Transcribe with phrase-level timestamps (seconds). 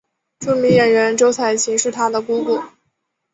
[0.39, 2.59] 著名演员周采芹是她的姑姑。